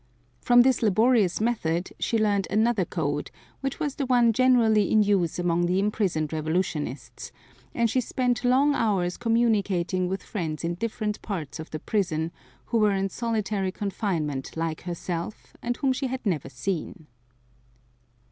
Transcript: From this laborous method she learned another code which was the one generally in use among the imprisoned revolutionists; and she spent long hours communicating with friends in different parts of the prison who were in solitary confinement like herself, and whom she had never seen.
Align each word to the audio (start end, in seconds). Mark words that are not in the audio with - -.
From 0.41 0.63
this 0.63 0.81
laborous 0.81 1.39
method 1.39 1.91
she 1.99 2.17
learned 2.17 2.47
another 2.49 2.85
code 2.85 3.29
which 3.59 3.79
was 3.79 3.93
the 3.93 4.05
one 4.07 4.33
generally 4.33 4.89
in 4.91 5.03
use 5.03 5.37
among 5.37 5.67
the 5.67 5.77
imprisoned 5.77 6.33
revolutionists; 6.33 7.31
and 7.75 7.87
she 7.87 8.01
spent 8.01 8.43
long 8.43 8.73
hours 8.73 9.15
communicating 9.15 10.09
with 10.09 10.23
friends 10.23 10.63
in 10.63 10.73
different 10.73 11.21
parts 11.21 11.59
of 11.59 11.69
the 11.69 11.77
prison 11.77 12.31
who 12.65 12.79
were 12.79 12.93
in 12.93 13.09
solitary 13.09 13.71
confinement 13.71 14.57
like 14.57 14.81
herself, 14.81 15.55
and 15.61 15.77
whom 15.77 15.93
she 15.93 16.07
had 16.07 16.25
never 16.25 16.49
seen. 16.49 17.05